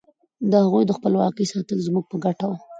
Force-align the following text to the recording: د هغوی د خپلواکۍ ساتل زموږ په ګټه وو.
د 0.51 0.53
هغوی 0.63 0.83
د 0.87 0.91
خپلواکۍ 0.97 1.45
ساتل 1.53 1.77
زموږ 1.87 2.05
په 2.11 2.17
ګټه 2.25 2.45
وو. 2.49 2.57